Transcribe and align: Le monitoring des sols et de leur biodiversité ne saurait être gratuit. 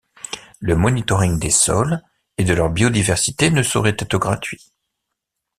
Le 0.59 0.75
monitoring 0.75 1.37
des 1.37 1.51
sols 1.51 2.01
et 2.39 2.43
de 2.43 2.55
leur 2.55 2.71
biodiversité 2.71 3.51
ne 3.51 3.61
saurait 3.61 3.95
être 3.99 4.17
gratuit. 4.17 4.73